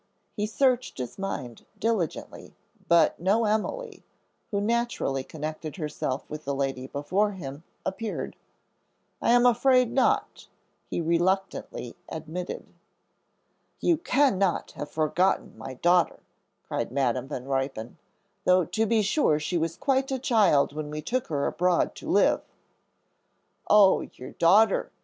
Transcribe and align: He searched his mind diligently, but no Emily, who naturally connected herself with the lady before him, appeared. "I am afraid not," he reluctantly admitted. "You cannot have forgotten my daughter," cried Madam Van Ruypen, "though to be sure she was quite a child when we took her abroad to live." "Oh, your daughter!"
He 0.35 0.47
searched 0.47 0.97
his 0.97 1.19
mind 1.19 1.63
diligently, 1.77 2.55
but 2.89 3.19
no 3.19 3.45
Emily, 3.45 4.03
who 4.49 4.59
naturally 4.59 5.23
connected 5.23 5.75
herself 5.75 6.27
with 6.27 6.43
the 6.43 6.55
lady 6.55 6.87
before 6.87 7.33
him, 7.33 7.63
appeared. 7.85 8.35
"I 9.21 9.29
am 9.29 9.45
afraid 9.45 9.91
not," 9.91 10.47
he 10.89 11.01
reluctantly 11.01 11.95
admitted. 12.09 12.65
"You 13.79 13.95
cannot 13.95 14.71
have 14.71 14.89
forgotten 14.89 15.55
my 15.55 15.75
daughter," 15.75 16.21
cried 16.67 16.91
Madam 16.91 17.27
Van 17.27 17.45
Ruypen, 17.45 17.99
"though 18.43 18.65
to 18.65 18.87
be 18.87 19.03
sure 19.03 19.39
she 19.39 19.55
was 19.59 19.77
quite 19.77 20.09
a 20.11 20.17
child 20.17 20.73
when 20.73 20.89
we 20.89 21.03
took 21.03 21.27
her 21.27 21.45
abroad 21.45 21.93
to 21.97 22.09
live." 22.09 22.41
"Oh, 23.69 24.01
your 24.13 24.31
daughter!" 24.31 24.91